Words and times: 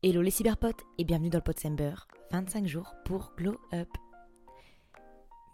Hello 0.00 0.22
les 0.22 0.30
cyberpotes 0.30 0.84
et 0.96 1.02
bienvenue 1.02 1.28
dans 1.28 1.38
le 1.38 1.42
Potsember, 1.42 1.92
25 2.30 2.68
jours 2.68 2.94
pour 3.04 3.32
Glow 3.36 3.58
Up. 3.74 3.88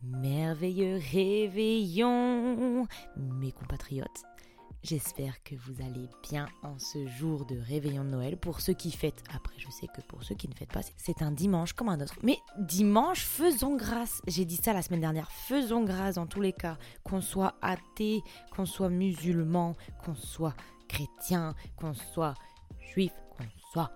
Merveilleux 0.02 1.00
réveillon, 1.12 2.86
mes 3.17 3.52
compatriotes. 3.52 4.22
J'espère 4.83 5.42
que 5.44 5.54
vous 5.54 5.80
allez 5.80 6.10
bien 6.30 6.46
en 6.62 6.78
ce 6.78 7.07
jour 7.07 7.46
de 7.46 7.58
réveillon 7.58 8.04
de 8.04 8.11
Noël. 8.11 8.36
Pour 8.36 8.61
ceux 8.61 8.75
qui 8.75 8.91
fêtent, 8.91 9.25
après 9.34 9.54
je 9.57 9.70
sais 9.70 9.86
que 9.86 10.02
pour 10.02 10.22
ceux 10.22 10.34
qui 10.34 10.46
ne 10.46 10.54
fêtent 10.54 10.74
pas, 10.74 10.82
c'est 10.98 11.22
un 11.22 11.30
dimanche 11.30 11.72
comme 11.72 11.88
un 11.88 12.02
autre. 12.02 12.16
Mais 12.22 12.36
dimanche, 12.58 13.24
faisons 13.24 13.76
grâce. 13.76 14.20
J'ai 14.26 14.45
dit 14.45 14.56
ça 14.56 14.74
la 14.74 14.82
semaine 14.82 15.00
dernière. 15.00 15.30
Faisons 15.30 15.84
grâce 15.84 16.16
dans 16.16 16.26
tous 16.26 16.42
les 16.42 16.52
cas. 16.52 16.76
Qu'on 17.02 17.22
soit 17.22 17.54
athée, 17.62 18.20
qu'on 18.54 18.66
soit 18.66 18.90
musulman, 18.90 19.74
qu'on 20.04 20.14
soit 20.14 20.54
chrétien, 20.86 21.54
qu'on 21.76 21.95
soit 21.95 22.34
juif, 22.92 23.12
qu'on 23.38 23.46
soit 23.72 23.90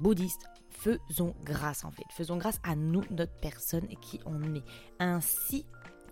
bouddhiste, 0.00 0.46
faisons 0.68 1.34
grâce 1.44 1.84
en 1.84 1.90
fait. 1.90 2.04
Faisons 2.10 2.36
grâce 2.36 2.60
à 2.62 2.74
nous, 2.74 3.02
notre 3.10 3.34
personne 3.40 3.86
et 3.90 3.96
qui 3.96 4.20
on 4.26 4.54
est. 4.54 4.64
Ainsi, 4.98 5.66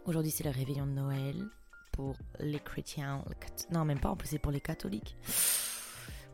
aujourd'hui 0.05 0.31
c'est 0.31 0.45
le 0.45 0.51
réveillon 0.51 0.87
de 0.87 0.93
Noël 0.93 1.37
pour 1.93 2.17
les 2.39 2.61
chrétiens. 2.61 3.25
Non, 3.73 3.85
même 3.85 4.01
pas, 4.01 4.11
en 4.11 4.17
plus 4.17 4.29
c'est 4.29 4.39
pour 4.39 4.53
les 4.53 4.61
catholiques. 4.61 5.17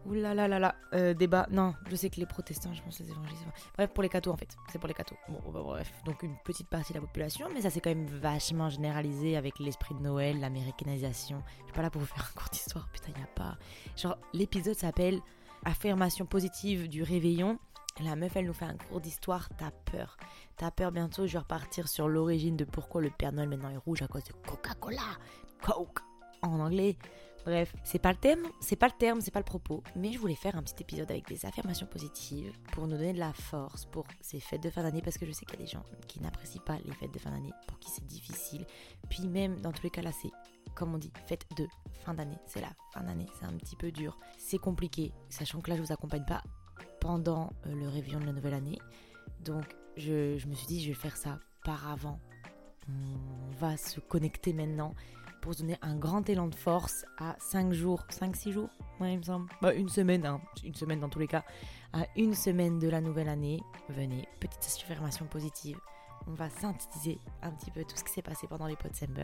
Ouh 0.06 0.14
là 0.14 0.34
là 0.34 0.46
là 0.46 0.60
là, 0.60 0.76
euh, 0.94 1.14
débat. 1.14 1.48
Non, 1.50 1.74
je 1.90 1.96
sais 1.96 2.10
que 2.10 2.20
les 2.20 2.26
protestants, 2.26 2.72
je 2.72 2.80
pense 2.80 3.00
les 3.00 3.10
évangélistes. 3.10 3.44
Bref, 3.76 3.90
pour 3.92 4.04
les 4.04 4.08
cathos 4.08 4.30
en 4.30 4.36
fait. 4.36 4.56
C'est 4.70 4.78
pour 4.78 4.86
les 4.86 4.94
cathos. 4.94 5.16
Bon, 5.28 5.40
bah, 5.50 5.62
bref. 5.64 5.92
Donc 6.04 6.22
une 6.22 6.36
petite 6.44 6.68
partie 6.68 6.92
de 6.92 6.98
la 6.98 7.04
population, 7.04 7.48
mais 7.52 7.62
ça 7.62 7.70
c'est 7.70 7.80
quand 7.80 7.90
même 7.90 8.06
vachement 8.06 8.70
généralisé 8.70 9.36
avec 9.36 9.58
l'esprit 9.58 9.96
de 9.96 10.00
Noël, 10.00 10.38
l'américanisation. 10.38 11.42
Je 11.58 11.64
suis 11.64 11.72
pas 11.72 11.82
là 11.82 11.90
pour 11.90 12.00
vous 12.00 12.06
faire 12.06 12.30
un 12.30 12.38
cours 12.38 12.50
d'histoire, 12.50 12.88
putain, 12.92 13.10
y 13.18 13.22
a 13.22 13.26
pas. 13.26 13.58
Genre, 13.96 14.16
l'épisode 14.32 14.76
s'appelle 14.76 15.20
affirmation 15.66 16.24
positive 16.24 16.88
du 16.88 17.02
réveillon. 17.02 17.58
La 18.02 18.14
meuf, 18.14 18.36
elle 18.36 18.46
nous 18.46 18.54
fait 18.54 18.66
un 18.66 18.76
cours 18.76 19.00
d'histoire, 19.00 19.48
t'as 19.58 19.70
peur. 19.90 20.16
T'as 20.56 20.70
peur 20.70 20.92
bientôt, 20.92 21.26
je 21.26 21.32
vais 21.32 21.38
repartir 21.40 21.88
sur 21.88 22.08
l'origine 22.08 22.56
de 22.56 22.64
pourquoi 22.64 23.02
le 23.02 23.10
Père 23.10 23.32
Noël 23.32 23.48
maintenant 23.48 23.70
est 23.70 23.76
rouge 23.76 24.02
à 24.02 24.06
cause 24.06 24.24
de 24.24 24.32
Coca-Cola. 24.46 25.18
Coke 25.62 26.00
en 26.42 26.60
anglais. 26.60 26.96
Bref, 27.44 27.72
c'est 27.84 28.00
pas 28.00 28.10
le 28.10 28.18
thème, 28.18 28.42
c'est 28.60 28.74
pas 28.74 28.88
le 28.88 28.98
terme, 28.98 29.20
c'est 29.20 29.30
pas 29.30 29.38
le 29.38 29.44
propos, 29.44 29.84
mais 29.94 30.12
je 30.12 30.18
voulais 30.18 30.34
faire 30.34 30.56
un 30.56 30.64
petit 30.64 30.82
épisode 30.82 31.08
avec 31.08 31.28
des 31.28 31.46
affirmations 31.46 31.86
positives 31.86 32.52
pour 32.72 32.88
nous 32.88 32.96
donner 32.96 33.12
de 33.12 33.20
la 33.20 33.32
force 33.32 33.84
pour 33.84 34.04
ces 34.20 34.40
fêtes 34.40 34.64
de 34.64 34.70
fin 34.70 34.82
d'année 34.82 35.00
parce 35.00 35.16
que 35.16 35.26
je 35.26 35.30
sais 35.30 35.44
qu'il 35.46 35.60
y 35.60 35.62
a 35.62 35.64
des 35.64 35.70
gens 35.70 35.84
qui 36.08 36.20
n'apprécient 36.20 36.62
pas 36.62 36.76
les 36.84 36.92
fêtes 36.92 37.14
de 37.14 37.20
fin 37.20 37.30
d'année, 37.30 37.52
pour 37.68 37.78
qui 37.78 37.88
c'est 37.90 38.04
difficile. 38.04 38.66
Puis 39.08 39.28
même 39.28 39.60
dans 39.60 39.70
tous 39.70 39.84
les 39.84 39.90
cas 39.90 40.02
là, 40.02 40.10
c'est 40.10 40.32
comme 40.76 40.94
on 40.94 40.98
dit, 40.98 41.10
fête 41.26 41.46
de 41.56 41.66
fin 42.04 42.14
d'année. 42.14 42.38
C'est 42.46 42.60
la 42.60 42.70
fin 42.92 43.02
d'année, 43.02 43.26
c'est 43.40 43.46
un 43.46 43.54
petit 43.54 43.74
peu 43.74 43.90
dur. 43.90 44.16
C'est 44.38 44.58
compliqué, 44.58 45.12
sachant 45.28 45.60
que 45.60 45.70
là, 45.70 45.76
je 45.76 45.82
vous 45.82 45.92
accompagne 45.92 46.24
pas 46.24 46.44
pendant 47.00 47.50
euh, 47.66 47.74
le 47.74 47.88
réveillon 47.88 48.20
de 48.20 48.26
la 48.26 48.32
nouvelle 48.32 48.54
année. 48.54 48.78
Donc, 49.40 49.64
je, 49.96 50.46
me 50.46 50.54
suis 50.54 50.66
dit, 50.66 50.82
je 50.82 50.88
vais 50.88 50.94
faire 50.94 51.16
ça 51.16 51.40
par 51.64 51.88
avant. 51.90 52.20
On 52.88 53.50
va 53.58 53.76
se 53.76 53.98
connecter 53.98 54.52
maintenant 54.52 54.94
pour 55.40 55.54
se 55.54 55.60
donner 55.60 55.78
un 55.82 55.96
grand 55.96 56.28
élan 56.28 56.48
de 56.48 56.54
force 56.54 57.04
à 57.18 57.36
5 57.38 57.72
jours, 57.72 58.04
5-6 58.10 58.52
jours, 58.52 58.68
ouais, 59.00 59.14
il 59.14 59.18
me 59.18 59.22
semble. 59.22 59.48
Bah, 59.62 59.74
une 59.74 59.88
semaine, 59.88 60.26
hein. 60.26 60.40
une 60.64 60.74
semaine 60.74 61.00
dans 61.00 61.08
tous 61.08 61.18
les 61.18 61.28
cas. 61.28 61.44
À 61.92 62.06
une 62.16 62.34
semaine 62.34 62.78
de 62.78 62.88
la 62.88 63.00
nouvelle 63.00 63.28
année, 63.28 63.60
venez, 63.88 64.28
petite 64.40 64.64
affirmation 64.64 65.26
positive. 65.26 65.78
On 66.26 66.34
va 66.34 66.50
synthétiser 66.50 67.18
un 67.42 67.52
petit 67.52 67.70
peu 67.70 67.84
tout 67.84 67.96
ce 67.96 68.04
qui 68.04 68.12
s'est 68.12 68.22
passé 68.22 68.46
pendant 68.48 68.66
les 68.66 68.74
de 68.74 69.22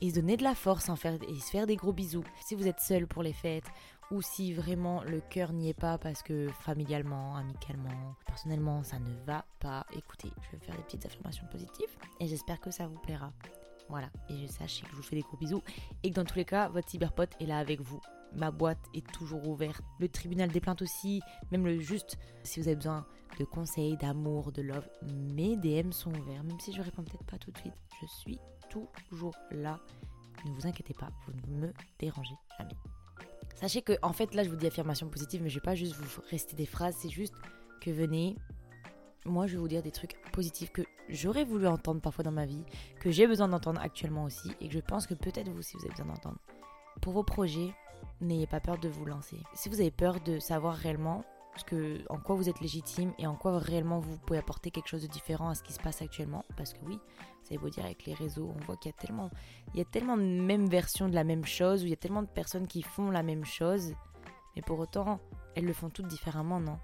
et 0.00 0.10
se 0.10 0.14
donner 0.16 0.36
de 0.36 0.44
la 0.44 0.54
force 0.54 0.88
en 0.88 0.96
faire, 0.96 1.18
et 1.28 1.40
se 1.40 1.50
faire 1.50 1.66
des 1.66 1.76
gros 1.76 1.92
bisous. 1.92 2.24
Si 2.40 2.54
vous 2.54 2.66
êtes 2.66 2.80
seul 2.80 3.06
pour 3.06 3.22
les 3.22 3.32
fêtes 3.32 3.70
ou 4.10 4.22
si 4.22 4.52
vraiment 4.52 5.02
le 5.04 5.20
cœur 5.20 5.52
n'y 5.52 5.68
est 5.68 5.74
pas 5.78 5.98
parce 5.98 6.22
que 6.22 6.48
familialement, 6.60 7.36
amicalement, 7.36 8.16
personnellement, 8.26 8.82
ça 8.82 8.98
ne 8.98 9.14
va 9.24 9.44
pas, 9.60 9.86
écoutez, 9.92 10.30
je 10.42 10.56
vais 10.56 10.64
faire 10.64 10.76
des 10.76 10.82
petites 10.82 11.06
affirmations 11.06 11.46
positives 11.50 11.96
et 12.18 12.26
j'espère 12.26 12.60
que 12.60 12.70
ça 12.70 12.86
vous 12.86 12.98
plaira. 12.98 13.32
Voilà, 13.88 14.08
et 14.28 14.36
je 14.36 14.46
sache 14.46 14.82
que 14.82 14.90
je 14.90 14.96
vous 14.96 15.02
fais 15.02 15.16
des 15.16 15.22
gros 15.22 15.36
bisous 15.36 15.62
et 16.02 16.10
que 16.10 16.14
dans 16.14 16.24
tous 16.24 16.36
les 16.36 16.44
cas, 16.44 16.68
votre 16.68 16.88
cyberpote 16.88 17.34
est 17.40 17.46
là 17.46 17.58
avec 17.58 17.80
vous. 17.80 18.00
Ma 18.32 18.52
boîte 18.52 18.78
est 18.94 19.06
toujours 19.12 19.48
ouverte. 19.48 19.82
Le 19.98 20.08
tribunal 20.08 20.50
des 20.50 20.60
plaintes 20.60 20.82
aussi, 20.82 21.20
même 21.50 21.64
le 21.64 21.80
juste, 21.80 22.16
si 22.44 22.60
vous 22.60 22.68
avez 22.68 22.76
besoin 22.76 23.04
de 23.38 23.44
conseils, 23.44 23.96
d'amour, 23.96 24.52
de 24.52 24.62
love, 24.62 24.88
mes 25.02 25.56
DM 25.56 25.90
sont 25.90 26.12
ouverts, 26.14 26.44
même 26.44 26.60
si 26.60 26.72
je 26.72 26.82
réponds 26.82 27.02
peut-être 27.02 27.24
pas 27.24 27.38
tout 27.38 27.50
de 27.50 27.58
suite. 27.58 27.74
Je 28.00 28.06
suis 28.06 28.38
toujours 28.70 29.34
là. 29.50 29.78
Ne 30.46 30.52
vous 30.52 30.66
inquiétez 30.66 30.94
pas, 30.94 31.10
vous 31.26 31.32
ne 31.50 31.66
me 31.66 31.72
dérangez 31.98 32.34
jamais. 32.58 32.76
Sachez 33.56 33.82
que, 33.82 33.92
en 34.00 34.14
fait, 34.14 34.34
là, 34.34 34.42
je 34.42 34.48
vous 34.48 34.56
dis 34.56 34.66
affirmation 34.66 35.08
positive, 35.08 35.42
mais 35.42 35.50
je 35.50 35.56
vais 35.56 35.64
pas 35.64 35.74
juste 35.74 35.94
vous 35.94 36.22
rester 36.30 36.56
des 36.56 36.64
phrases, 36.64 36.96
c'est 36.98 37.10
juste 37.10 37.34
que 37.82 37.90
venez. 37.90 38.36
Moi, 39.26 39.46
je 39.46 39.52
vais 39.52 39.58
vous 39.58 39.68
dire 39.68 39.82
des 39.82 39.90
trucs 39.90 40.18
positifs 40.32 40.72
que 40.72 40.80
j'aurais 41.10 41.44
voulu 41.44 41.66
entendre 41.66 42.00
parfois 42.00 42.24
dans 42.24 42.32
ma 42.32 42.46
vie, 42.46 42.64
que 43.00 43.10
j'ai 43.10 43.26
besoin 43.26 43.48
d'entendre 43.48 43.80
actuellement 43.82 44.24
aussi, 44.24 44.50
et 44.62 44.68
que 44.68 44.72
je 44.72 44.80
pense 44.80 45.06
que 45.06 45.12
peut-être 45.12 45.50
vous 45.50 45.58
aussi 45.58 45.76
vous 45.76 45.84
avez 45.84 45.90
besoin 45.90 46.06
d'entendre. 46.06 46.38
Pour 47.02 47.12
vos 47.12 47.22
projets, 47.22 47.74
n'ayez 48.22 48.46
pas 48.46 48.60
peur 48.60 48.78
de 48.78 48.88
vous 48.88 49.04
lancer. 49.04 49.36
Si 49.52 49.68
vous 49.68 49.80
avez 49.80 49.90
peur 49.90 50.20
de 50.20 50.38
savoir 50.38 50.74
réellement 50.74 51.22
que, 51.64 52.00
en 52.08 52.18
quoi 52.18 52.36
vous 52.36 52.48
êtes 52.48 52.60
légitime 52.60 53.12
et 53.18 53.26
en 53.26 53.34
quoi 53.34 53.58
réellement 53.58 53.98
vous 53.98 54.18
pouvez 54.18 54.38
apporter 54.38 54.70
quelque 54.70 54.88
chose 54.88 55.02
de 55.02 55.08
différent 55.08 55.48
à 55.48 55.54
ce 55.54 55.62
qui 55.62 55.72
se 55.72 55.80
passe 55.80 56.00
actuellement? 56.00 56.44
Parce 56.56 56.72
que 56.72 56.78
oui, 56.86 56.98
ça 57.42 57.56
beau 57.56 57.68
dire 57.68 57.84
avec 57.84 58.04
les 58.06 58.14
réseaux, 58.14 58.52
on 58.56 58.64
voit 58.64 58.76
qu'il 58.76 58.90
y 58.90 58.94
a 58.94 58.98
tellement, 58.98 59.30
il 59.74 59.78
y 59.78 59.82
a 59.82 59.84
tellement 59.84 60.16
de 60.16 60.22
mêmes 60.22 60.68
versions 60.68 61.08
de 61.08 61.14
la 61.14 61.24
même 61.24 61.44
chose, 61.44 61.82
où 61.82 61.86
il 61.86 61.90
y 61.90 61.94
a 61.94 61.96
tellement 61.96 62.22
de 62.22 62.28
personnes 62.28 62.66
qui 62.66 62.82
font 62.82 63.10
la 63.10 63.22
même 63.22 63.44
chose, 63.44 63.94
mais 64.54 64.62
pour 64.62 64.78
autant, 64.78 65.20
elles 65.54 65.64
le 65.64 65.72
font 65.72 65.90
toutes 65.90 66.06
différemment, 66.06 66.60
non? 66.60 66.78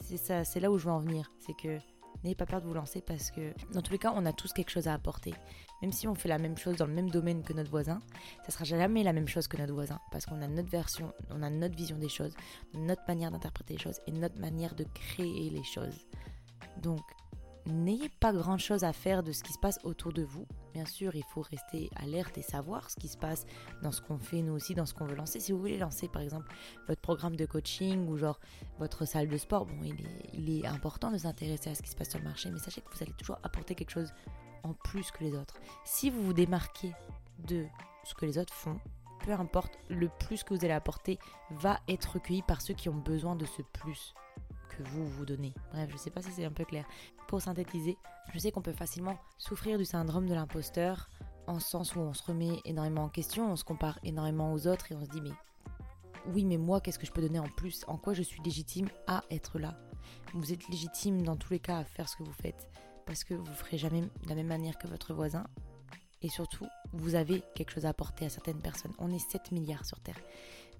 C'est 0.00 0.16
ça, 0.16 0.44
c'est 0.44 0.60
là 0.60 0.70
où 0.70 0.78
je 0.78 0.84
veux 0.84 0.92
en 0.92 1.00
venir, 1.00 1.30
c'est 1.38 1.54
que 1.54 1.78
N'ayez 2.22 2.34
pas 2.34 2.46
peur 2.46 2.60
de 2.60 2.66
vous 2.66 2.74
lancer 2.74 3.00
parce 3.00 3.30
que 3.30 3.52
dans 3.72 3.80
tous 3.80 3.92
les 3.92 3.98
cas, 3.98 4.12
on 4.14 4.26
a 4.26 4.32
tous 4.32 4.52
quelque 4.52 4.70
chose 4.70 4.88
à 4.88 4.94
apporter. 4.94 5.34
Même 5.80 5.92
si 5.92 6.06
on 6.06 6.14
fait 6.14 6.28
la 6.28 6.38
même 6.38 6.56
chose 6.56 6.76
dans 6.76 6.86
le 6.86 6.92
même 6.92 7.10
domaine 7.10 7.42
que 7.42 7.52
notre 7.52 7.70
voisin, 7.70 8.00
ça 8.44 8.52
sera 8.52 8.64
jamais 8.64 9.02
la 9.02 9.12
même 9.12 9.28
chose 9.28 9.48
que 9.48 9.56
notre 9.56 9.72
voisin 9.72 9.98
parce 10.12 10.26
qu'on 10.26 10.42
a 10.42 10.48
notre 10.48 10.68
version, 10.68 11.12
on 11.30 11.42
a 11.42 11.48
notre 11.48 11.74
vision 11.76 11.96
des 11.96 12.08
choses, 12.08 12.34
notre 12.74 13.02
manière 13.08 13.30
d'interpréter 13.30 13.74
les 13.74 13.80
choses 13.80 14.00
et 14.06 14.12
notre 14.12 14.38
manière 14.38 14.74
de 14.74 14.84
créer 14.84 15.48
les 15.50 15.64
choses. 15.64 16.06
Donc, 16.82 17.00
n'ayez 17.66 18.08
pas 18.08 18.32
grand 18.32 18.58
chose 18.58 18.84
à 18.84 18.92
faire 18.92 19.22
de 19.22 19.32
ce 19.32 19.42
qui 19.42 19.52
se 19.52 19.58
passe 19.58 19.78
autour 19.84 20.12
de 20.12 20.22
vous. 20.22 20.46
Bien 20.72 20.86
sûr, 20.86 21.14
il 21.14 21.24
faut 21.24 21.42
rester 21.42 21.90
alerte 21.96 22.38
et 22.38 22.42
savoir 22.42 22.90
ce 22.90 22.96
qui 22.96 23.08
se 23.08 23.16
passe 23.16 23.44
dans 23.82 23.92
ce 23.92 24.00
qu'on 24.00 24.18
fait, 24.18 24.42
nous 24.42 24.52
aussi, 24.52 24.74
dans 24.74 24.86
ce 24.86 24.94
qu'on 24.94 25.06
veut 25.06 25.16
lancer. 25.16 25.40
Si 25.40 25.52
vous 25.52 25.58
voulez 25.58 25.78
lancer, 25.78 26.08
par 26.08 26.22
exemple, 26.22 26.52
votre 26.88 27.00
programme 27.00 27.36
de 27.36 27.46
coaching 27.46 28.06
ou 28.08 28.16
genre 28.16 28.40
votre 28.78 29.04
salle 29.04 29.28
de 29.28 29.36
sport, 29.36 29.66
bon, 29.66 29.82
il 30.32 30.58
est, 30.58 30.66
important 30.66 31.10
de 31.10 31.18
s'intéresser 31.18 31.70
à 31.70 31.74
ce 31.74 31.82
qui 31.82 31.90
se 31.90 31.96
passe 31.96 32.10
sur 32.10 32.18
le 32.18 32.24
marché, 32.24 32.50
mais 32.50 32.58
sachez 32.58 32.80
que 32.80 32.90
vous 32.92 33.02
allez 33.02 33.12
toujours 33.12 33.38
apporter 33.42 33.74
quelque 33.74 33.90
chose 33.90 34.12
en 34.62 34.72
plus 34.72 35.10
que 35.10 35.24
les 35.24 35.34
autres. 35.34 35.60
Si 35.84 36.10
vous 36.10 36.22
vous 36.22 36.32
démarquez 36.32 36.92
de 37.46 37.66
ce 38.04 38.14
que 38.14 38.26
les 38.26 38.38
autres 38.38 38.54
font, 38.54 38.78
peu 39.24 39.32
importe, 39.32 39.78
le 39.88 40.08
plus 40.08 40.42
que 40.44 40.54
vous 40.54 40.64
allez 40.64 40.74
apporter 40.74 41.18
va 41.50 41.80
être 41.88 42.14
recueilli 42.14 42.42
par 42.42 42.60
ceux 42.62 42.74
qui 42.74 42.88
ont 42.88 42.94
besoin 42.94 43.36
de 43.36 43.44
ce 43.44 43.62
plus 43.62 44.14
que 44.70 44.82
vous 44.82 45.06
vous 45.06 45.24
donnez. 45.24 45.52
Bref, 45.72 45.90
je 45.90 45.96
sais 45.96 46.10
pas 46.10 46.22
si 46.22 46.30
c'est 46.30 46.44
un 46.44 46.52
peu 46.52 46.64
clair. 46.64 46.84
Pour 47.30 47.40
synthétiser, 47.40 47.96
je 48.34 48.40
sais 48.40 48.50
qu'on 48.50 48.60
peut 48.60 48.72
facilement 48.72 49.16
souffrir 49.38 49.78
du 49.78 49.84
syndrome 49.84 50.26
de 50.26 50.34
l'imposteur 50.34 51.08
en 51.46 51.60
sens 51.60 51.94
où 51.94 52.00
on 52.00 52.12
se 52.12 52.24
remet 52.24 52.58
énormément 52.64 53.04
en 53.04 53.08
question, 53.08 53.52
on 53.52 53.54
se 53.54 53.62
compare 53.62 54.00
énormément 54.02 54.52
aux 54.52 54.66
autres 54.66 54.90
et 54.90 54.96
on 54.96 55.04
se 55.04 55.10
dit 55.10 55.20
mais 55.20 55.30
oui 56.34 56.44
mais 56.44 56.56
moi 56.56 56.80
qu'est-ce 56.80 56.98
que 56.98 57.06
je 57.06 57.12
peux 57.12 57.22
donner 57.22 57.38
en 57.38 57.48
plus? 57.48 57.84
En 57.86 57.98
quoi 57.98 58.14
je 58.14 58.22
suis 58.22 58.42
légitime 58.42 58.88
à 59.06 59.22
être 59.30 59.60
là? 59.60 59.78
Vous 60.34 60.52
êtes 60.52 60.68
légitime 60.70 61.22
dans 61.22 61.36
tous 61.36 61.52
les 61.52 61.60
cas 61.60 61.78
à 61.78 61.84
faire 61.84 62.08
ce 62.08 62.16
que 62.16 62.24
vous 62.24 62.32
faites 62.32 62.68
parce 63.06 63.22
que 63.22 63.34
vous 63.34 63.54
ferez 63.54 63.78
jamais 63.78 64.00
de 64.00 64.28
la 64.28 64.34
même 64.34 64.48
manière 64.48 64.76
que 64.76 64.88
votre 64.88 65.14
voisin 65.14 65.44
et 66.22 66.28
surtout 66.30 66.66
vous 66.92 67.14
avez 67.14 67.44
quelque 67.54 67.70
chose 67.70 67.86
à 67.86 67.90
apporter 67.90 68.24
à 68.24 68.28
certaines 68.28 68.60
personnes. 68.60 68.92
On 68.98 69.12
est 69.12 69.20
7 69.20 69.52
milliards 69.52 69.84
sur 69.84 70.00
Terre. 70.00 70.18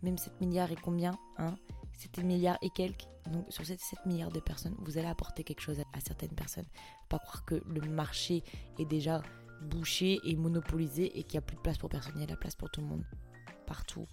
Même 0.02 0.18
7 0.18 0.40
milliards 0.40 0.72
et 0.72 0.76
combien 0.76 1.16
hein? 1.38 1.54
7 1.92 2.24
milliards 2.24 2.58
et 2.60 2.70
quelques. 2.70 3.06
Donc 3.30 3.46
sur 3.48 3.64
ces 3.64 3.76
7 3.76 4.06
milliards 4.06 4.32
de 4.32 4.40
personnes, 4.40 4.74
vous 4.80 4.98
allez 4.98 5.06
apporter 5.06 5.44
quelque 5.44 5.60
chose 5.60 5.80
à, 5.80 6.00
certaines 6.00 6.34
personnes. 6.34 6.66
Pas 7.08 7.18
croire 7.18 7.44
que 7.44 7.62
le 7.66 7.80
marché 7.82 8.42
est 8.78 8.84
déjà 8.84 9.22
bouché 9.62 10.18
et 10.24 10.36
monopolisé 10.36 11.18
et 11.18 11.22
qu'il 11.22 11.38
n'y 11.38 11.44
a 11.44 11.46
plus 11.46 11.56
de 11.56 11.60
place 11.60 11.78
pour 11.78 11.88
personne. 11.88 12.12
Il 12.16 12.20
y 12.20 12.24
a 12.24 12.26
de 12.26 12.32
la 12.32 12.36
place 12.36 12.56
pour 12.56 12.70
tout 12.70 12.80
le 12.80 12.86
monde. 12.86 13.04
Partout. 13.66 14.06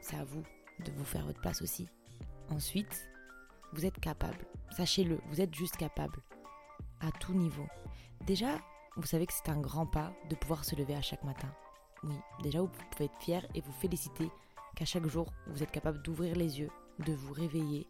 C'est 0.00 0.16
à 0.16 0.24
vous 0.24 0.42
de 0.84 0.90
vous 0.92 1.04
faire 1.04 1.24
votre 1.26 1.40
place 1.40 1.62
aussi. 1.62 1.88
Ensuite, 2.48 3.08
vous 3.72 3.86
êtes 3.86 4.00
capable. 4.00 4.46
Sachez-le, 4.76 5.20
vous 5.28 5.40
êtes 5.40 5.54
juste 5.54 5.76
capable. 5.76 6.18
À 7.00 7.10
tout 7.12 7.34
niveau. 7.34 7.66
Déjà, 8.26 8.58
vous 8.96 9.06
savez 9.06 9.26
que 9.26 9.32
c'est 9.32 9.50
un 9.50 9.60
grand 9.60 9.86
pas 9.86 10.12
de 10.28 10.34
pouvoir 10.34 10.64
se 10.64 10.74
lever 10.74 10.94
à 10.94 11.02
chaque 11.02 11.22
matin. 11.24 11.48
Oui, 12.02 12.14
déjà 12.42 12.60
vous 12.60 12.68
pouvez 12.90 13.04
être 13.04 13.18
fier 13.20 13.46
et 13.54 13.60
vous 13.60 13.72
féliciter 13.72 14.30
qu'à 14.74 14.84
chaque 14.84 15.06
jour, 15.06 15.32
vous 15.48 15.62
êtes 15.62 15.70
capable 15.70 16.02
d'ouvrir 16.02 16.34
les 16.34 16.60
yeux 16.60 16.70
de 17.00 17.12
vous 17.12 17.32
réveiller 17.32 17.86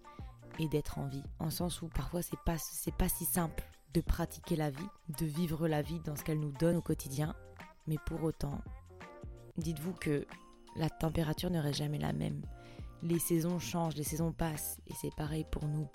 et 0.60 0.68
d'être 0.68 0.98
en 0.98 1.06
vie. 1.06 1.24
En 1.38 1.50
sens 1.50 1.82
où 1.82 1.88
parfois 1.88 2.22
c'est 2.22 2.38
pas, 2.44 2.58
c'est 2.58 2.94
pas 2.94 3.08
si 3.08 3.24
simple 3.24 3.64
de 3.94 4.00
pratiquer 4.00 4.56
la 4.56 4.70
vie, 4.70 4.88
de 5.18 5.24
vivre 5.24 5.66
la 5.66 5.82
vie 5.82 6.00
dans 6.04 6.14
ce 6.14 6.22
qu'elle 6.22 6.38
nous 6.38 6.52
donne 6.52 6.76
au 6.76 6.82
quotidien. 6.82 7.34
Mais 7.86 7.96
pour 8.06 8.22
autant, 8.22 8.60
dites-vous 9.56 9.94
que 9.94 10.26
la 10.76 10.90
température 10.90 11.50
ne 11.50 11.58
reste 11.58 11.78
jamais 11.78 11.98
la 11.98 12.12
même. 12.12 12.42
Les 13.02 13.18
saisons 13.18 13.58
changent, 13.58 13.96
les 13.96 14.04
saisons 14.04 14.32
passent 14.32 14.78
et 14.86 14.92
c'est 15.00 15.14
pareil 15.16 15.46
pour 15.50 15.66
nous. 15.66 15.88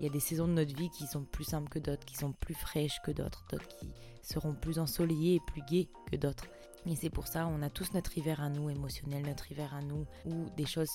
Il 0.00 0.06
y 0.06 0.08
a 0.08 0.12
des 0.12 0.18
saisons 0.18 0.48
de 0.48 0.54
notre 0.54 0.74
vie 0.74 0.88
qui 0.88 1.06
sont 1.06 1.24
plus 1.24 1.44
simples 1.44 1.68
que 1.68 1.78
d'autres, 1.78 2.06
qui 2.06 2.16
sont 2.16 2.32
plus 2.32 2.54
fraîches 2.54 3.00
que 3.04 3.10
d'autres, 3.10 3.44
d'autres 3.50 3.68
qui 3.68 3.92
seront 4.22 4.54
plus 4.54 4.78
ensoleillées 4.78 5.34
et 5.34 5.40
plus 5.46 5.62
gaies 5.70 5.90
que 6.10 6.16
d'autres. 6.16 6.46
Et 6.86 6.96
c'est 6.96 7.10
pour 7.10 7.26
ça, 7.26 7.46
on 7.46 7.60
a 7.60 7.68
tous 7.68 7.92
notre 7.92 8.16
hiver 8.16 8.40
à 8.40 8.48
nous, 8.48 8.70
émotionnel, 8.70 9.26
notre 9.26 9.52
hiver 9.52 9.74
à 9.74 9.82
nous, 9.82 10.06
où 10.24 10.46
des 10.56 10.64
choses 10.64 10.88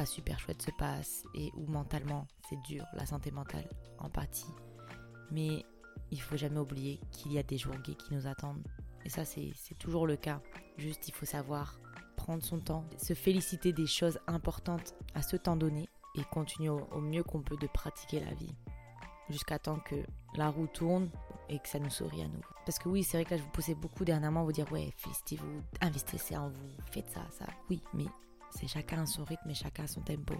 pas 0.00 0.06
super 0.06 0.38
chouettes 0.38 0.62
se 0.62 0.70
passent 0.70 1.24
et 1.34 1.52
où 1.58 1.66
mentalement 1.66 2.26
c'est 2.48 2.60
dur, 2.62 2.86
la 2.94 3.04
santé 3.04 3.30
mentale 3.30 3.68
en 3.98 4.08
partie. 4.08 4.50
Mais 5.30 5.66
il 6.10 6.18
faut 6.22 6.38
jamais 6.38 6.58
oublier 6.58 7.00
qu'il 7.12 7.34
y 7.34 7.38
a 7.38 7.42
des 7.42 7.58
jours 7.58 7.76
gays 7.84 7.96
qui 7.96 8.14
nous 8.14 8.26
attendent. 8.26 8.66
Et 9.04 9.10
ça, 9.10 9.26
c'est 9.26 9.52
toujours 9.78 10.06
le 10.06 10.16
cas. 10.16 10.40
Juste, 10.78 11.06
il 11.08 11.12
faut 11.12 11.26
savoir 11.26 11.78
prendre 12.16 12.42
son 12.42 12.60
temps, 12.60 12.86
se 12.96 13.12
féliciter 13.12 13.74
des 13.74 13.86
choses 13.86 14.18
importantes 14.26 14.94
à 15.14 15.20
ce 15.20 15.36
temps 15.36 15.56
donné 15.56 15.86
et 16.14 16.24
continuer 16.24 16.70
au, 16.70 17.00
mieux 17.00 17.22
qu'on 17.22 17.42
peut 17.42 17.58
de 17.58 17.66
pratiquer 17.66 18.20
la 18.20 18.32
vie. 18.32 18.54
Jusqu'à 19.28 19.58
temps 19.58 19.80
que 19.80 19.96
la 20.34 20.48
roue 20.48 20.66
tourne 20.66 21.10
et 21.50 21.58
que 21.58 21.68
ça 21.68 21.78
nous 21.78 21.90
sourit 21.90 22.22
à 22.22 22.26
nouveau. 22.26 22.54
Parce 22.64 22.78
que 22.78 22.88
oui, 22.88 23.04
c'est 23.04 23.18
vrai 23.18 23.26
que 23.26 23.32
là, 23.32 23.36
je 23.36 23.42
vous 23.42 23.50
poussais 23.50 23.74
beaucoup 23.74 24.06
dernièrement 24.06 24.40
à 24.40 24.44
vous 24.44 24.52
dire, 24.52 24.70
ouais, 24.72 24.94
félicitez-vous, 24.96 25.60
investissez 25.82 26.38
en 26.38 26.48
vous, 26.48 26.70
faites 26.90 27.10
ça, 27.10 27.20
ça. 27.38 27.44
Oui, 27.68 27.82
mais 27.92 28.06
c'est 28.50 28.68
chacun 28.68 29.02
à 29.02 29.06
son 29.06 29.24
rythme 29.24 29.50
et 29.50 29.54
chacun 29.54 29.84
à 29.84 29.88
son 29.88 30.00
tempo. 30.00 30.34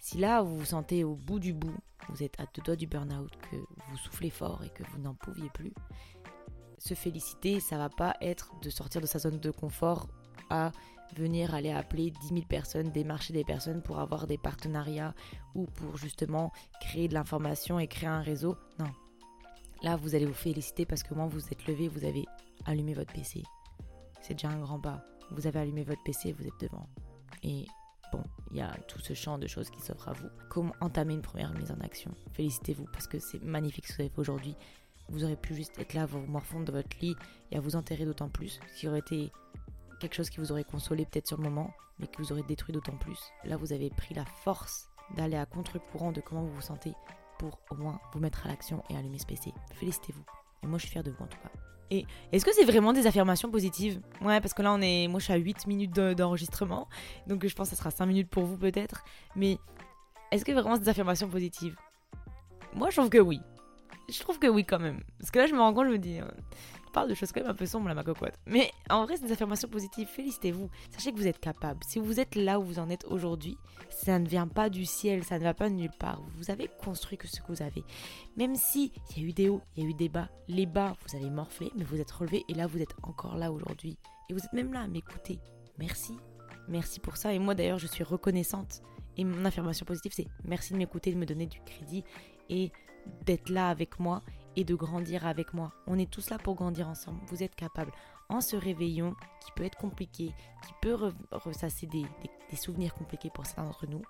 Si 0.00 0.18
là, 0.18 0.42
vous 0.42 0.58
vous 0.58 0.64
sentez 0.64 1.04
au 1.04 1.14
bout 1.14 1.40
du 1.40 1.52
bout, 1.52 1.76
vous 2.08 2.22
êtes 2.22 2.38
à 2.40 2.44
deux 2.54 2.62
doigts 2.62 2.76
du 2.76 2.86
burn-out, 2.86 3.30
que 3.50 3.56
vous 3.56 3.96
soufflez 3.96 4.30
fort 4.30 4.62
et 4.64 4.70
que 4.70 4.84
vous 4.90 4.98
n'en 4.98 5.14
pouviez 5.14 5.50
plus, 5.50 5.72
se 6.78 6.94
féliciter, 6.94 7.60
ça 7.60 7.76
va 7.76 7.88
pas 7.88 8.14
être 8.20 8.52
de 8.62 8.70
sortir 8.70 9.00
de 9.00 9.06
sa 9.06 9.18
zone 9.18 9.40
de 9.40 9.50
confort 9.50 10.08
à 10.50 10.70
venir 11.16 11.54
aller 11.54 11.70
appeler 11.70 12.10
10 12.10 12.28
000 12.28 12.40
personnes, 12.42 12.90
démarcher 12.90 13.32
des 13.32 13.44
personnes 13.44 13.82
pour 13.82 13.98
avoir 13.98 14.26
des 14.26 14.38
partenariats 14.38 15.14
ou 15.54 15.66
pour 15.66 15.96
justement 15.96 16.52
créer 16.80 17.08
de 17.08 17.14
l'information 17.14 17.78
et 17.78 17.88
créer 17.88 18.08
un 18.08 18.20
réseau. 18.20 18.56
Non. 18.78 18.90
Là, 19.82 19.96
vous 19.96 20.14
allez 20.14 20.26
vous 20.26 20.34
féliciter 20.34 20.86
parce 20.86 21.02
que 21.02 21.14
moi, 21.14 21.26
vous 21.26 21.46
êtes 21.48 21.66
levé, 21.66 21.88
vous 21.88 22.04
avez 22.04 22.24
allumé 22.66 22.94
votre 22.94 23.12
PC. 23.12 23.42
C'est 24.20 24.34
déjà 24.34 24.48
un 24.48 24.60
grand 24.60 24.80
pas. 24.80 25.02
Vous 25.30 25.46
avez 25.46 25.60
allumé 25.60 25.84
votre 25.84 26.02
PC, 26.02 26.32
vous 26.32 26.46
êtes 26.46 26.60
devant. 26.60 26.86
Et 27.42 27.66
bon, 28.12 28.22
il 28.50 28.56
y 28.56 28.60
a 28.60 28.72
tout 28.88 28.98
ce 28.98 29.14
champ 29.14 29.38
de 29.38 29.46
choses 29.46 29.70
qui 29.70 29.80
s'offre 29.80 30.08
à 30.08 30.12
vous. 30.12 30.28
Comment 30.48 30.74
entamer 30.80 31.14
une 31.14 31.22
première 31.22 31.52
mise 31.54 31.70
en 31.70 31.80
action? 31.80 32.12
Félicitez-vous 32.32 32.86
parce 32.92 33.06
que 33.06 33.18
c'est 33.18 33.42
magnifique 33.42 33.86
ce 33.86 33.92
que 33.92 33.96
vous 33.96 34.02
avez 34.02 34.10
fait 34.10 34.20
aujourd'hui. 34.20 34.56
Vous 35.08 35.24
aurez 35.24 35.36
pu 35.36 35.54
juste 35.54 35.78
être 35.78 35.94
là, 35.94 36.06
vous 36.06 36.20
morfondre 36.20 36.66
de 36.66 36.72
votre 36.72 36.96
lit 37.00 37.16
et 37.50 37.56
à 37.56 37.60
vous 37.60 37.76
enterrer 37.76 38.04
d'autant 38.04 38.28
plus, 38.28 38.60
ce 38.74 38.80
qui 38.80 38.88
aurait 38.88 38.98
été 38.98 39.32
quelque 40.00 40.14
chose 40.14 40.30
qui 40.30 40.38
vous 40.38 40.52
aurait 40.52 40.64
consolé 40.64 41.06
peut-être 41.06 41.26
sur 41.26 41.38
le 41.38 41.44
moment, 41.44 41.72
mais 41.98 42.06
qui 42.06 42.18
vous 42.18 42.32
aurait 42.32 42.42
détruit 42.42 42.74
d'autant 42.74 42.96
plus. 42.96 43.18
Là, 43.44 43.56
vous 43.56 43.72
avez 43.72 43.90
pris 43.90 44.14
la 44.14 44.24
force 44.24 44.88
d'aller 45.16 45.36
à 45.36 45.46
contre-courant 45.46 46.12
de 46.12 46.20
comment 46.20 46.42
vous 46.42 46.54
vous 46.54 46.60
sentez 46.60 46.92
pour 47.38 47.58
au 47.70 47.76
moins 47.76 48.00
vous 48.12 48.20
mettre 48.20 48.46
à 48.46 48.50
l'action 48.50 48.82
et 48.90 48.96
allumer 48.96 49.18
ce 49.18 49.26
PC. 49.26 49.52
Félicitez-vous. 49.74 50.24
Et 50.62 50.66
moi, 50.66 50.78
je 50.78 50.82
suis 50.82 50.92
fière 50.92 51.04
de 51.04 51.10
vous 51.10 51.24
en 51.24 51.28
tout 51.28 51.38
cas. 51.38 51.50
Et 51.90 52.04
est-ce 52.32 52.44
que 52.44 52.52
c'est 52.52 52.64
vraiment 52.64 52.92
des 52.92 53.06
affirmations 53.06 53.50
positives? 53.50 54.00
Ouais, 54.20 54.40
parce 54.40 54.52
que 54.52 54.62
là, 54.62 54.72
on 54.72 54.80
est, 54.80 55.08
moi, 55.08 55.20
je 55.20 55.24
suis 55.24 55.32
à 55.32 55.36
8 55.36 55.66
minutes 55.66 55.94
d'enregistrement, 55.94 56.88
donc 57.26 57.46
je 57.46 57.54
pense 57.54 57.70
que 57.70 57.76
ça 57.76 57.78
sera 57.78 57.90
5 57.90 58.06
minutes 58.06 58.28
pour 58.28 58.44
vous 58.44 58.58
peut-être. 58.58 59.04
Mais 59.36 59.58
est-ce 60.30 60.44
que 60.44 60.52
vraiment 60.52 60.74
c'est 60.74 60.82
des 60.82 60.88
affirmations 60.90 61.28
positives? 61.28 61.76
Moi, 62.74 62.90
je 62.90 62.96
trouve 62.96 63.08
que 63.08 63.18
oui. 63.18 63.40
Je 64.10 64.20
trouve 64.20 64.38
que 64.38 64.46
oui 64.46 64.64
quand 64.64 64.78
même. 64.78 65.02
Parce 65.18 65.30
que 65.30 65.38
là, 65.38 65.46
je 65.46 65.54
me 65.54 65.60
rends 65.60 65.72
compte, 65.72 65.86
je 65.86 65.92
me 65.92 65.98
dis, 65.98 66.18
euh, 66.88 66.92
parle 66.92 67.08
de 67.08 67.14
choses 67.14 67.32
quand 67.32 67.40
même 67.40 67.50
un 67.50 67.54
peu 67.54 67.66
sombres, 67.66 67.88
là, 67.88 67.94
ma 67.94 68.04
cocotte. 68.04 68.34
Mais 68.46 68.70
en 68.90 69.04
vrai, 69.04 69.16
c'est 69.16 69.26
des 69.26 69.32
affirmations 69.32 69.68
positives. 69.68 70.08
Félicitez-vous. 70.08 70.70
Sachez 70.90 71.12
que 71.12 71.16
vous 71.16 71.26
êtes 71.26 71.40
capable. 71.40 71.80
Si 71.84 71.98
vous 71.98 72.20
êtes 72.20 72.34
là 72.34 72.58
où 72.58 72.64
vous 72.64 72.78
en 72.78 72.90
êtes 72.90 73.04
aujourd'hui, 73.04 73.56
ça 73.90 74.18
ne 74.18 74.26
vient 74.26 74.48
pas 74.48 74.70
du 74.70 74.84
ciel, 74.84 75.24
ça 75.24 75.38
ne 75.38 75.44
va 75.44 75.54
pas 75.54 75.68
de 75.68 75.74
nulle 75.74 75.92
part. 75.98 76.20
Vous 76.36 76.50
avez 76.50 76.68
construit 76.82 77.16
que 77.18 77.26
ce 77.26 77.40
que 77.40 77.46
vous 77.48 77.62
avez. 77.62 77.84
Même 78.36 78.54
si 78.54 78.92
il 79.10 79.22
y 79.22 79.24
a 79.24 79.28
eu 79.28 79.32
des 79.32 79.48
hauts, 79.48 79.62
il 79.76 79.84
y 79.84 79.86
a 79.86 79.90
eu 79.90 79.94
des 79.94 80.08
bas. 80.08 80.28
Les 80.48 80.66
bas, 80.66 80.94
vous 81.06 81.16
avez 81.16 81.30
morflé, 81.30 81.70
mais 81.76 81.84
vous 81.84 82.00
êtes 82.00 82.10
relevé 82.10 82.44
et 82.48 82.54
là, 82.54 82.66
vous 82.66 82.80
êtes 82.80 82.94
encore 83.02 83.36
là 83.36 83.52
aujourd'hui. 83.52 83.98
Et 84.28 84.32
vous 84.32 84.40
êtes 84.40 84.52
même 84.52 84.72
là 84.72 84.82
à 84.82 84.88
m'écouter. 84.88 85.38
Merci. 85.78 86.14
Merci 86.68 87.00
pour 87.00 87.16
ça. 87.16 87.32
Et 87.32 87.38
moi, 87.38 87.54
d'ailleurs, 87.54 87.78
je 87.78 87.86
suis 87.86 88.04
reconnaissante. 88.04 88.82
Et 89.16 89.24
mon 89.24 89.44
affirmation 89.44 89.84
positive, 89.84 90.12
c'est 90.14 90.28
merci 90.44 90.72
de 90.72 90.78
m'écouter, 90.78 91.12
de 91.12 91.18
me 91.18 91.26
donner 91.26 91.46
du 91.46 91.60
crédit 91.62 92.04
et 92.48 92.70
d'être 93.24 93.48
là 93.48 93.68
avec 93.68 93.98
moi 93.98 94.22
et 94.58 94.64
de 94.64 94.74
grandir 94.74 95.24
avec 95.24 95.54
moi. 95.54 95.72
On 95.86 95.96
est 96.00 96.10
tous 96.10 96.30
là 96.30 96.38
pour 96.38 96.56
grandir 96.56 96.88
ensemble. 96.88 97.20
Vous 97.28 97.44
êtes 97.44 97.54
capables. 97.54 97.92
En 98.28 98.40
ce 98.40 98.56
réveillon, 98.56 99.14
qui 99.40 99.52
peut 99.52 99.62
être 99.62 99.78
compliqué, 99.78 100.32
qui 100.66 100.72
peut 100.82 100.98
ressasser 101.30 101.86
des, 101.86 102.04
souvenirs 102.56 102.92
compliqués 102.92 103.30
pour 103.32 103.46
certains 103.46 103.62
d'entre 103.62 103.86
nous, 103.86 104.02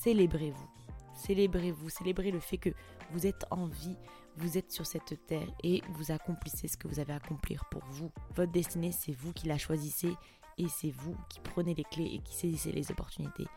célébrez-vous. 0.00 0.70
Célébrez-vous, 1.16 1.90
célébrez 1.90 2.30
le 2.30 2.38
fait 2.38 2.56
que 2.56 2.70
vous 3.10 3.26
êtes 3.26 3.44
en 3.50 3.66
vie, 3.66 3.96
vous 4.36 4.56
êtes 4.56 4.70
sur 4.70 4.86
cette 4.86 5.26
terre 5.26 5.48
et 5.64 5.82
vous 5.94 6.12
accomplissez 6.12 6.68
ce 6.68 6.76
que 6.76 6.86
vous 6.86 7.00
avez 7.00 7.12
à 7.12 7.16
accomplir 7.16 7.64
pour 7.64 7.82
vous. 7.86 8.12
Votre 8.36 8.52
destinée, 8.52 8.92
c'est 8.92 9.12
vous 9.12 9.32
qui 9.32 9.48
la 9.48 9.58
choisissez 9.58 10.14
et 10.56 10.68
c'est 10.68 10.92
vous 10.92 11.16
qui 11.28 11.40
prenez 11.40 11.74
les 11.74 11.84
clés 11.84 12.12
et 12.14 12.20
qui 12.20 12.34
saisissez 12.34 12.70
les 12.70 12.92
opportunités. 12.92 13.48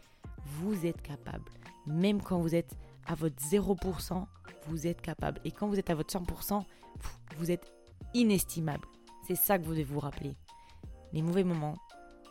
Vous 0.43 0.83
êtes 0.87 1.03
capable. 1.03 1.51
Même 1.85 2.23
quand 2.23 2.39
vous 2.39 2.55
êtes 2.55 2.75
à 3.07 3.15
votre 3.15 3.41
0%, 3.43 4.25
vous 4.67 4.87
êtes 4.87 5.01
capable. 5.01 5.41
Et 5.43 5.51
quand 5.51 5.67
vous 5.67 5.79
êtes 5.79 5.89
à 5.89 5.95
votre 5.95 6.13
100%, 6.13 6.63
vous 7.37 7.51
êtes 7.51 7.71
inestimable. 8.13 8.87
C'est 9.27 9.35
ça 9.35 9.57
que 9.57 9.63
vous 9.63 9.71
devez 9.71 9.83
vous 9.83 9.99
rappeler. 9.99 10.35
Les 11.11 11.21
mauvais 11.21 11.43
moments, 11.43 11.77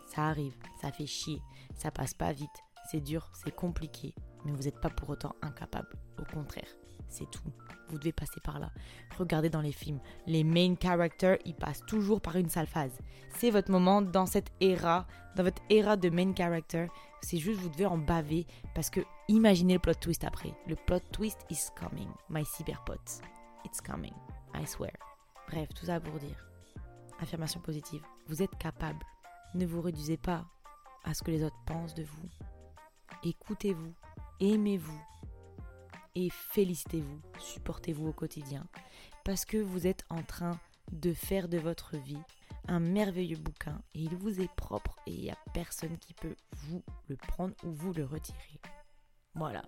ça 0.06 0.26
arrive, 0.26 0.54
ça 0.80 0.92
fait 0.92 1.06
chier, 1.06 1.40
ça 1.74 1.90
passe 1.90 2.14
pas 2.14 2.32
vite, 2.32 2.50
c'est 2.90 3.00
dur, 3.00 3.30
c'est 3.32 3.54
compliqué, 3.54 4.14
mais 4.44 4.52
vous 4.52 4.64
n'êtes 4.64 4.80
pas 4.80 4.90
pour 4.90 5.10
autant 5.10 5.34
incapable. 5.40 5.96
Au 6.18 6.24
contraire, 6.24 6.68
c'est 7.12 7.30
tout. 7.30 7.42
Vous 7.88 7.98
devez 7.98 8.12
passer 8.12 8.40
par 8.42 8.58
là. 8.58 8.70
Regardez 9.18 9.50
dans 9.50 9.60
les 9.60 9.72
films, 9.72 10.00
les 10.26 10.44
main 10.44 10.74
characters, 10.80 11.38
ils 11.44 11.54
passent 11.54 11.84
toujours 11.86 12.20
par 12.20 12.36
une 12.36 12.48
sale 12.48 12.66
phase. 12.66 12.98
C'est 13.36 13.50
votre 13.50 13.70
moment 13.70 14.02
dans 14.02 14.26
cette 14.26 14.50
ère, 14.60 15.06
dans 15.36 15.42
votre 15.42 15.62
ère 15.70 15.98
de 15.98 16.08
main 16.08 16.34
character. 16.34 16.86
C'est 17.20 17.38
juste 17.38 17.60
vous 17.60 17.68
devez 17.68 17.86
en 17.86 17.98
baver 17.98 18.46
parce 18.74 18.90
que 18.90 19.00
imaginez 19.28 19.74
le 19.74 19.80
plot 19.80 19.94
twist 19.94 20.24
après. 20.24 20.54
Le 20.66 20.74
plot 20.74 21.00
twist 21.12 21.40
is 21.50 21.68
coming, 21.78 22.08
my 22.30 22.44
cyberpots. 22.44 23.20
It's 23.64 23.80
coming, 23.80 24.14
I 24.54 24.66
swear. 24.66 24.92
Bref, 25.48 25.68
tout 25.74 25.86
ça 25.86 26.00
pour 26.00 26.18
dire. 26.18 26.46
Affirmation 27.20 27.60
positive. 27.60 28.02
Vous 28.26 28.42
êtes 28.42 28.56
capable. 28.58 29.04
Ne 29.54 29.66
vous 29.66 29.82
réduisez 29.82 30.16
pas 30.16 30.46
à 31.04 31.14
ce 31.14 31.22
que 31.22 31.30
les 31.30 31.44
autres 31.44 31.60
pensent 31.66 31.94
de 31.94 32.04
vous. 32.04 32.28
Écoutez-vous, 33.22 33.92
aimez-vous, 34.40 35.00
et 36.14 36.28
félicitez-vous, 36.30 37.20
supportez-vous 37.38 38.08
au 38.08 38.12
quotidien, 38.12 38.66
parce 39.24 39.44
que 39.44 39.56
vous 39.56 39.86
êtes 39.86 40.04
en 40.10 40.22
train 40.22 40.58
de 40.92 41.12
faire 41.12 41.48
de 41.48 41.58
votre 41.58 41.96
vie 41.96 42.20
un 42.68 42.80
merveilleux 42.80 43.36
bouquin 43.36 43.80
et 43.94 44.00
il 44.00 44.14
vous 44.16 44.40
est 44.40 44.52
propre 44.54 44.96
et 45.06 45.12
il 45.12 45.22
n'y 45.22 45.30
a 45.30 45.38
personne 45.52 45.98
qui 45.98 46.14
peut 46.14 46.36
vous 46.52 46.82
le 47.08 47.16
prendre 47.16 47.54
ou 47.64 47.70
vous 47.72 47.92
le 47.92 48.04
retirer. 48.04 48.60
Voilà. 49.34 49.62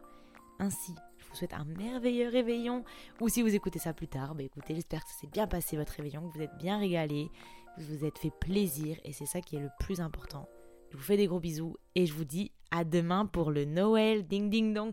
Ainsi, 0.61 0.95
je 1.19 1.27
vous 1.27 1.35
souhaite 1.35 1.55
un 1.55 1.65
merveilleux 1.65 2.29
réveillon. 2.29 2.85
Ou 3.21 3.29
si 3.29 3.43
vous 3.43 3.55
écoutez 3.55 3.81
ça 3.81 3.93
plus 3.93 4.07
tard, 4.07 4.35
bah 4.35 4.45
écoutez, 4.45 4.75
j'espère 4.75 5.03
que 5.03 5.11
ça 5.11 5.21
s'est 5.21 5.27
bien 5.27 5.47
passé 5.47 5.77
votre 5.77 5.93
réveillon, 5.95 6.29
que 6.29 6.37
vous 6.37 6.43
êtes 6.43 6.57
bien 6.59 6.79
régalé, 6.79 7.29
que 7.77 7.83
vous 7.83 7.99
vous 7.99 8.05
êtes 8.05 8.19
fait 8.19 8.33
plaisir 8.41 8.99
et 9.05 9.13
c'est 9.13 9.27
ça 9.27 9.41
qui 9.41 9.57
est 9.57 9.61
le 9.61 9.71
plus 9.81 10.01
important. 10.01 10.49
Je 10.91 10.97
vous 10.97 11.03
fais 11.03 11.17
des 11.17 11.27
gros 11.27 11.41
bisous 11.41 11.77
et 11.97 12.07
je 12.07 12.13
vous 12.13 12.25
dis 12.25 12.53
à 12.71 12.85
demain 12.85 13.27
pour 13.27 13.51
le 13.51 13.65
Noël. 13.65 14.27
Ding 14.27 14.49
ding 14.49 14.73
dong. 14.73 14.93